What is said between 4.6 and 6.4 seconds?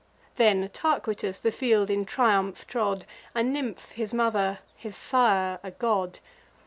his sire a god.